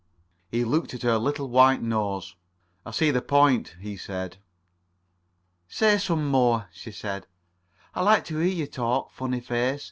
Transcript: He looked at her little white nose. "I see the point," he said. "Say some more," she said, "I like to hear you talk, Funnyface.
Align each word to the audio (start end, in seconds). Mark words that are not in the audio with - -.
He 0.49 0.63
looked 0.63 0.95
at 0.95 1.03
her 1.03 1.19
little 1.19 1.47
white 1.47 1.83
nose. 1.83 2.35
"I 2.87 2.89
see 2.89 3.11
the 3.11 3.21
point," 3.21 3.75
he 3.79 3.95
said. 3.97 4.37
"Say 5.67 5.99
some 5.99 6.25
more," 6.27 6.67
she 6.73 6.91
said, 6.91 7.27
"I 7.93 8.01
like 8.01 8.25
to 8.25 8.39
hear 8.39 8.47
you 8.51 8.65
talk, 8.65 9.11
Funnyface. 9.11 9.79